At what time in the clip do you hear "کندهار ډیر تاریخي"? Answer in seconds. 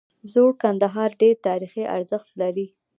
0.63-1.83